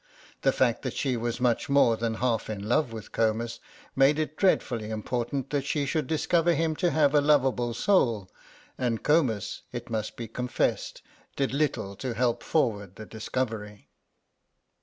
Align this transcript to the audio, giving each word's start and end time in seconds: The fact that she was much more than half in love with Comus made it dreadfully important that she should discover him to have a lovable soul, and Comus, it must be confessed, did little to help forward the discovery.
The 0.41 0.51
fact 0.51 0.81
that 0.81 0.95
she 0.95 1.15
was 1.15 1.39
much 1.39 1.69
more 1.69 1.95
than 1.95 2.15
half 2.15 2.49
in 2.49 2.67
love 2.67 2.91
with 2.91 3.11
Comus 3.11 3.59
made 3.95 4.17
it 4.17 4.35
dreadfully 4.35 4.89
important 4.89 5.51
that 5.51 5.63
she 5.63 5.85
should 5.85 6.07
discover 6.07 6.55
him 6.55 6.75
to 6.77 6.89
have 6.89 7.13
a 7.13 7.21
lovable 7.21 7.75
soul, 7.75 8.27
and 8.79 9.03
Comus, 9.03 9.61
it 9.71 9.91
must 9.91 10.17
be 10.17 10.27
confessed, 10.27 11.03
did 11.35 11.53
little 11.53 11.95
to 11.97 12.15
help 12.15 12.41
forward 12.41 12.95
the 12.95 13.05
discovery. 13.05 13.89